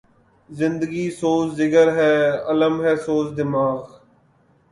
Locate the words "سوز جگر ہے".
1.19-2.13